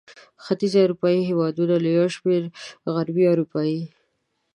[0.43, 2.41] ختیځې اروپا هېوادونه له یو شمېر
[2.93, 3.81] غربي اروپايي